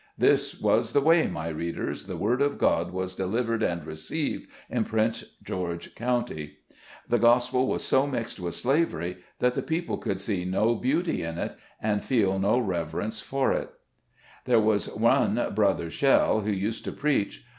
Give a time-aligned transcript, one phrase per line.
[0.17, 4.83] This was the way, my readers, the Word of God was delivered and received in
[4.83, 6.57] Prince George County.
[7.07, 11.37] The Gospel was so mixed with slavery, that the people could see no beauty in
[11.37, 13.69] it, and feel no reverence for it.
[14.45, 15.09] 198 SKETCHES OF SLAVE LIFE.
[15.21, 17.45] There was one Brother Shell who used to preach.